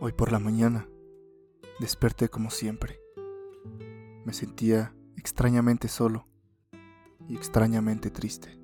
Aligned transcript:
Hoy 0.00 0.12
por 0.12 0.32
la 0.32 0.38
mañana 0.38 0.88
desperté 1.78 2.28
como 2.28 2.50
siempre. 2.50 3.00
Me 4.24 4.32
sentía 4.32 4.94
extrañamente 5.16 5.88
solo 5.88 6.26
y 7.28 7.36
extrañamente 7.36 8.10
triste. 8.10 8.58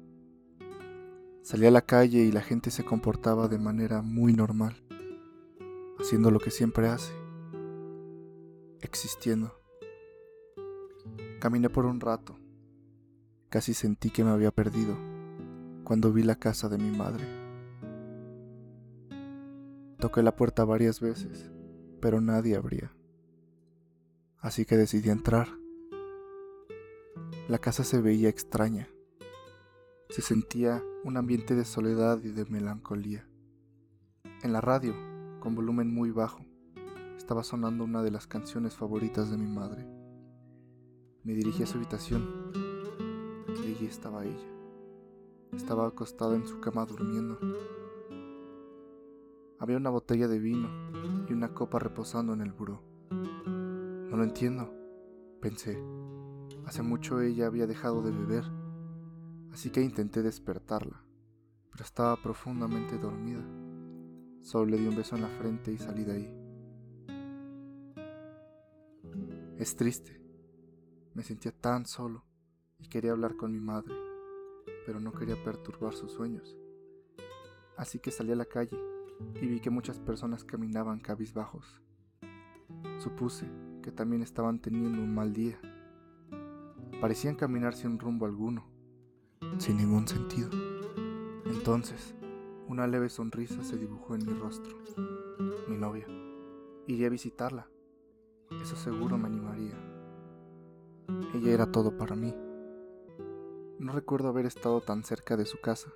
Salí 1.42 1.66
a 1.66 1.70
la 1.70 1.82
calle 1.82 2.20
y 2.22 2.32
la 2.32 2.42
gente 2.42 2.70
se 2.70 2.84
comportaba 2.84 3.48
de 3.48 3.58
manera 3.58 4.02
muy 4.02 4.32
normal, 4.32 4.82
haciendo 6.00 6.30
lo 6.30 6.40
que 6.40 6.50
siempre 6.50 6.88
hace, 6.88 7.14
existiendo. 8.80 9.54
Caminé 11.38 11.70
por 11.70 11.86
un 11.86 12.00
rato, 12.00 12.38
casi 13.48 13.74
sentí 13.74 14.10
que 14.10 14.24
me 14.24 14.30
había 14.30 14.50
perdido 14.50 14.96
cuando 15.84 16.12
vi 16.12 16.24
la 16.24 16.34
casa 16.34 16.68
de 16.68 16.78
mi 16.78 16.90
madre. 16.90 17.45
Toqué 20.06 20.22
la 20.22 20.36
puerta 20.36 20.64
varias 20.64 21.00
veces, 21.00 21.50
pero 22.00 22.20
nadie 22.20 22.54
abría. 22.54 22.94
Así 24.38 24.64
que 24.64 24.76
decidí 24.76 25.10
entrar. 25.10 25.48
La 27.48 27.58
casa 27.58 27.82
se 27.82 28.00
veía 28.00 28.28
extraña. 28.28 28.88
Se 30.10 30.22
sentía 30.22 30.80
un 31.02 31.16
ambiente 31.16 31.56
de 31.56 31.64
soledad 31.64 32.20
y 32.22 32.28
de 32.28 32.44
melancolía. 32.44 33.28
En 34.44 34.52
la 34.52 34.60
radio, 34.60 34.94
con 35.40 35.56
volumen 35.56 35.92
muy 35.92 36.12
bajo, 36.12 36.46
estaba 37.16 37.42
sonando 37.42 37.82
una 37.82 38.04
de 38.04 38.12
las 38.12 38.28
canciones 38.28 38.76
favoritas 38.76 39.28
de 39.28 39.38
mi 39.38 39.48
madre. 39.48 39.88
Me 41.24 41.32
dirigí 41.32 41.64
a 41.64 41.66
su 41.66 41.78
habitación 41.78 42.52
y 43.48 43.74
allí 43.74 43.86
estaba 43.86 44.24
ella. 44.24 44.52
Estaba 45.52 45.88
acostada 45.88 46.36
en 46.36 46.46
su 46.46 46.60
cama 46.60 46.86
durmiendo. 46.86 47.40
Había 49.66 49.78
una 49.78 49.90
botella 49.90 50.28
de 50.28 50.38
vino 50.38 50.68
y 51.28 51.32
una 51.32 51.52
copa 51.52 51.80
reposando 51.80 52.32
en 52.32 52.40
el 52.40 52.52
buró. 52.52 52.84
No 53.10 54.16
lo 54.16 54.22
entiendo, 54.22 54.72
pensé. 55.40 55.76
Hace 56.66 56.82
mucho 56.84 57.20
ella 57.20 57.48
había 57.48 57.66
dejado 57.66 58.00
de 58.00 58.12
beber, 58.12 58.44
así 59.50 59.70
que 59.70 59.82
intenté 59.82 60.22
despertarla, 60.22 61.02
pero 61.72 61.82
estaba 61.82 62.16
profundamente 62.22 62.96
dormida. 62.96 63.44
Solo 64.40 64.66
le 64.66 64.76
di 64.76 64.86
un 64.86 64.94
beso 64.94 65.16
en 65.16 65.22
la 65.22 65.30
frente 65.30 65.72
y 65.72 65.78
salí 65.78 66.04
de 66.04 66.12
ahí. 66.12 66.32
Es 69.58 69.74
triste. 69.74 70.22
Me 71.12 71.24
sentía 71.24 71.50
tan 71.50 71.86
solo 71.86 72.24
y 72.78 72.86
quería 72.86 73.10
hablar 73.10 73.34
con 73.34 73.50
mi 73.50 73.58
madre 73.58 73.96
pero 74.84 75.00
no 75.00 75.10
quería 75.10 75.42
perturbar 75.42 75.92
sus 75.92 76.12
sueños. 76.12 76.56
Así 77.76 77.98
que 77.98 78.12
salí 78.12 78.30
a 78.30 78.36
la 78.36 78.44
calle 78.44 78.78
y 79.40 79.46
vi 79.46 79.60
que 79.60 79.70
muchas 79.70 79.98
personas 79.98 80.44
caminaban 80.44 81.00
cabizbajos. 81.00 81.80
Supuse 82.98 83.46
que 83.82 83.92
también 83.92 84.22
estaban 84.22 84.60
teniendo 84.60 85.02
un 85.02 85.14
mal 85.14 85.32
día. 85.32 85.58
Parecían 87.00 87.36
caminar 87.36 87.74
sin 87.74 87.98
rumbo 87.98 88.26
alguno, 88.26 88.66
sin 89.58 89.76
ningún 89.76 90.08
sentido. 90.08 90.50
Entonces, 91.44 92.14
una 92.68 92.86
leve 92.86 93.08
sonrisa 93.08 93.62
se 93.62 93.76
dibujó 93.76 94.14
en 94.14 94.26
mi 94.26 94.32
rostro. 94.32 94.76
Mi 95.68 95.76
novia. 95.76 96.06
Iría 96.86 97.06
a 97.06 97.10
visitarla. 97.10 97.68
Eso 98.62 98.76
seguro 98.76 99.18
me 99.18 99.26
animaría. 99.26 99.76
Ella 101.34 101.52
era 101.52 101.70
todo 101.70 101.96
para 101.96 102.16
mí. 102.16 102.34
No 103.78 103.92
recuerdo 103.92 104.28
haber 104.28 104.46
estado 104.46 104.80
tan 104.80 105.04
cerca 105.04 105.36
de 105.36 105.44
su 105.44 105.60
casa, 105.60 105.92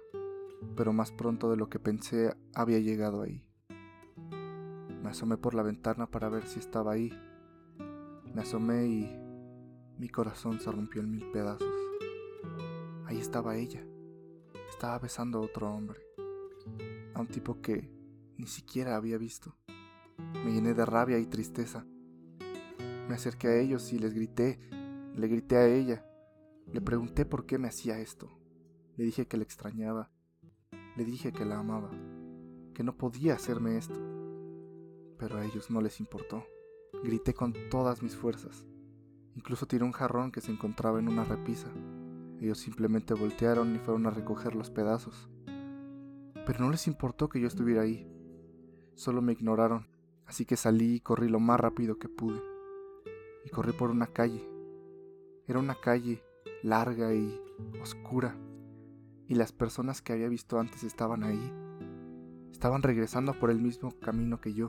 pero 0.77 0.93
más 0.93 1.13
pronto 1.13 1.51
de 1.51 1.57
lo 1.57 1.69
que 1.69 1.79
pensé 1.79 2.35
había 2.55 2.79
llegado 2.79 3.23
ahí. 3.23 3.47
Me 5.03 5.11
asomé 5.11 5.37
por 5.37 5.55
la 5.55 5.63
ventana 5.63 6.07
para 6.07 6.29
ver 6.29 6.47
si 6.47 6.59
estaba 6.59 6.93
ahí. 6.93 7.13
Me 8.35 8.43
asomé 8.43 8.87
y 8.87 9.21
mi 9.99 10.09
corazón 10.09 10.61
se 10.61 10.71
rompió 10.71 11.03
en 11.03 11.11
mil 11.11 11.31
pedazos. 11.31 11.73
Ahí 13.07 13.19
estaba 13.19 13.57
ella. 13.57 13.85
Estaba 14.69 14.99
besando 14.99 15.39
a 15.39 15.43
otro 15.43 15.73
hombre. 15.73 16.01
A 17.15 17.21
un 17.21 17.27
tipo 17.27 17.61
que 17.61 17.91
ni 18.37 18.47
siquiera 18.47 18.97
había 18.97 19.19
visto. 19.19 19.57
Me 20.45 20.53
llené 20.53 20.75
de 20.75 20.87
rabia 20.87 21.19
y 21.19 21.27
tristeza. 21.27 21.85
Me 23.09 23.15
acerqué 23.15 23.49
a 23.49 23.57
ellos 23.59 23.93
y 23.93 23.99
les 23.99 24.15
grité, 24.15 24.61
le 25.17 25.29
grité 25.29 25.57
a 25.57 25.67
ella. 25.67 26.07
Le 26.73 26.81
pregunté 26.81 27.25
por 27.25 27.47
qué 27.47 27.59
me 27.59 27.69
hacía 27.69 27.99
esto. 27.99 28.31
Le 28.97 29.05
dije 29.05 29.27
que 29.27 29.37
la 29.37 29.43
extrañaba. 29.43 30.11
Le 30.97 31.05
dije 31.05 31.33
que 31.33 31.45
la 31.45 31.59
amaba. 31.59 31.91
Que 32.75 32.83
no 32.83 32.97
podía 32.97 33.35
hacerme 33.35 33.77
esto. 33.77 33.99
Pero 35.19 35.39
a 35.39 35.45
ellos 35.45 35.71
no 35.71 35.81
les 35.81 36.01
importó. 36.01 36.45
Grité 37.05 37.35
con 37.35 37.55
todas 37.71 38.03
mis 38.03 38.17
fuerzas. 38.17 38.67
Incluso 39.37 39.67
tiré 39.67 39.85
un 39.85 39.93
jarrón 39.93 40.33
que 40.33 40.41
se 40.41 40.51
encontraba 40.51 40.99
en 40.99 41.09
una 41.09 41.25
repisa. 41.25 41.69
Ellos 42.41 42.59
simplemente 42.59 43.15
voltearon 43.15 43.75
y 43.75 43.79
fueron 43.79 44.07
a 44.07 44.11
recoger 44.11 44.55
los 44.55 44.71
pedazos. 44.71 45.29
Pero 46.47 46.61
no 46.61 46.71
les 46.71 46.87
importó 46.87 47.29
que 47.29 47.41
yo 47.41 47.47
estuviera 47.47 47.83
ahí. 47.83 48.11
Solo 48.95 49.23
me 49.23 49.33
ignoraron. 49.33 49.87
Así 50.27 50.45
que 50.45 50.57
salí 50.57 50.95
y 50.95 51.01
corrí 51.01 51.29
lo 51.29 51.41
más 51.41 51.61
rápido 51.61 51.99
que 51.99 52.09
pude. 52.09 52.41
Y 53.45 53.51
corrí 53.51 53.73
por 53.73 53.91
una 53.91 54.07
calle. 54.07 54.49
Era 55.47 55.59
una 55.59 55.75
calle 55.75 56.23
larga 56.63 57.15
y 57.15 57.41
oscura, 57.81 58.37
y 59.31 59.37
las 59.37 59.53
personas 59.53 60.03
que 60.03 60.13
había 60.13 60.29
visto 60.29 60.59
antes 60.59 60.83
estaban 60.83 61.23
ahí. 61.23 61.53
Estaban 62.51 62.83
regresando 62.83 63.33
por 63.33 63.53
el 63.53 63.61
mismo 63.61 63.93
camino 64.01 64.41
que 64.41 64.53
yo, 64.53 64.69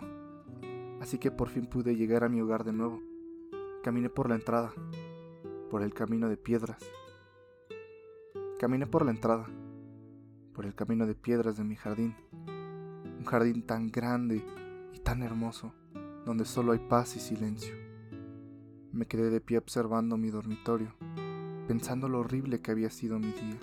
así 1.02 1.18
que 1.18 1.32
por 1.32 1.50
fin 1.50 1.66
pude 1.66 1.96
llegar 1.96 2.24
a 2.24 2.30
mi 2.30 2.42
hogar 2.42 2.64
de 2.64 2.72
nuevo. 2.72 3.02
Caminé 3.84 4.12
por 4.12 4.30
la 4.30 4.36
entrada, 4.36 4.72
por 5.72 5.82
el 5.82 5.96
camino 5.96 6.30
de 6.30 6.38
piedras. 6.38 6.78
Caminé 8.60 8.86
por 8.86 9.04
la 9.04 9.10
entrada, 9.10 9.50
por 10.54 10.68
el 10.68 10.76
camino 10.76 11.08
de 11.08 11.16
piedras 11.16 11.58
de 11.58 11.64
mi 11.64 11.76
jardín. 11.76 12.16
Un 13.18 13.26
jardín 13.26 13.66
tan 13.66 13.88
grande 13.88 14.46
y 14.94 15.00
tan 15.00 15.24
hermoso, 15.24 15.74
donde 16.24 16.46
solo 16.46 16.74
hay 16.74 16.80
paz 16.80 17.16
y 17.16 17.20
silencio. 17.20 17.74
Me 18.92 19.08
quedé 19.08 19.32
de 19.32 19.42
pie 19.42 19.58
observando 19.58 20.18
mi 20.18 20.30
dormitorio 20.30 20.94
pensando 21.68 22.10
lo 22.10 22.20
horrible 22.20 22.60
que 22.60 22.72
había 22.72 22.90
sido 22.90 23.18
mi 23.18 23.32
día, 23.32 23.58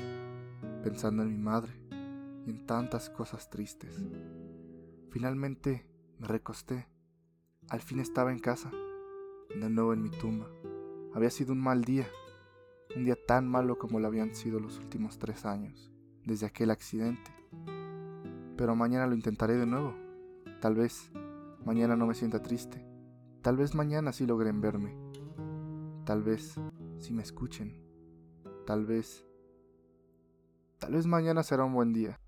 pensando 0.88 1.22
en 1.22 1.28
mi 1.28 1.36
madre 1.36 1.70
y 2.46 2.50
en 2.50 2.64
tantas 2.64 3.10
cosas 3.10 3.50
tristes. 3.50 3.94
Finalmente 5.10 5.86
me 6.18 6.26
recosté. 6.26 6.88
Al 7.68 7.82
fin 7.82 8.00
estaba 8.00 8.32
en 8.32 8.38
casa, 8.38 8.70
de 9.50 9.68
nuevo 9.68 9.92
en 9.92 10.02
mi 10.02 10.08
tumba. 10.08 10.48
Había 11.14 11.28
sido 11.28 11.52
un 11.52 11.60
mal 11.60 11.84
día, 11.84 12.06
un 12.96 13.04
día 13.04 13.16
tan 13.26 13.46
malo 13.46 13.76
como 13.76 14.00
lo 14.00 14.06
habían 14.06 14.34
sido 14.34 14.60
los 14.60 14.78
últimos 14.78 15.18
tres 15.18 15.44
años, 15.44 15.92
desde 16.24 16.46
aquel 16.46 16.70
accidente. 16.70 17.30
Pero 18.56 18.74
mañana 18.74 19.06
lo 19.06 19.14
intentaré 19.14 19.56
de 19.56 19.66
nuevo. 19.66 19.94
Tal 20.62 20.74
vez 20.74 21.10
mañana 21.66 21.96
no 21.96 22.06
me 22.06 22.14
sienta 22.14 22.42
triste. 22.42 22.82
Tal 23.42 23.58
vez 23.58 23.74
mañana 23.74 24.12
sí 24.12 24.26
logren 24.26 24.62
verme. 24.62 24.96
Tal 26.06 26.22
vez 26.22 26.54
sí 26.98 27.12
me 27.12 27.22
escuchen. 27.22 27.84
Tal 28.66 28.86
vez... 28.86 29.27
Tal 30.88 30.96
vez 30.96 31.06
mañana 31.06 31.42
será 31.42 31.64
un 31.64 31.74
buen 31.74 31.92
día. 31.92 32.18